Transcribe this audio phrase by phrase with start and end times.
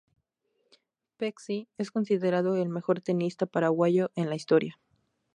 [1.17, 4.79] Pecci es considerado el mejor tenista paraguayo en la historia.